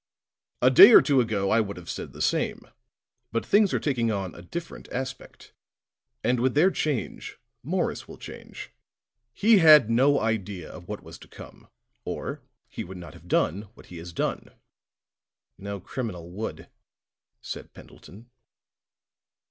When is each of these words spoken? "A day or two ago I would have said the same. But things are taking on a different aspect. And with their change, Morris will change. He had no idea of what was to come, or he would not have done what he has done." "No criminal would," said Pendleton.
"A 0.63 0.71
day 0.71 0.93
or 0.93 1.01
two 1.03 1.21
ago 1.21 1.51
I 1.51 1.61
would 1.61 1.77
have 1.77 1.87
said 1.87 2.11
the 2.11 2.23
same. 2.23 2.63
But 3.31 3.45
things 3.45 3.71
are 3.71 3.79
taking 3.79 4.09
on 4.11 4.33
a 4.33 4.41
different 4.41 4.87
aspect. 4.91 5.53
And 6.23 6.39
with 6.39 6.55
their 6.55 6.71
change, 6.71 7.37
Morris 7.61 8.07
will 8.07 8.17
change. 8.17 8.71
He 9.31 9.59
had 9.59 9.91
no 9.91 10.19
idea 10.19 10.71
of 10.71 10.87
what 10.87 11.03
was 11.03 11.19
to 11.19 11.27
come, 11.27 11.67
or 12.03 12.41
he 12.67 12.83
would 12.83 12.97
not 12.97 13.13
have 13.13 13.27
done 13.27 13.67
what 13.75 13.85
he 13.93 13.97
has 13.99 14.11
done." 14.11 14.49
"No 15.59 15.79
criminal 15.79 16.31
would," 16.31 16.67
said 17.39 17.71
Pendleton. 17.75 18.31